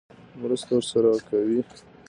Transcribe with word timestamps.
مرسته 0.41 0.71
ورسره 0.75 1.11
کوي. 1.27 1.59